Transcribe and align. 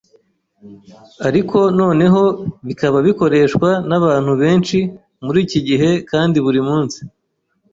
ariko 1.27 1.57
noneho 1.79 2.21
bikaba 2.67 2.97
bikoreshwa 3.07 3.69
n’abantu 3.89 4.31
benshi 4.41 4.77
muri 5.25 5.39
iki 5.45 5.59
gihe 5.67 5.89
kandi 6.11 6.37
buri 6.45 6.61
munsi 6.67 6.99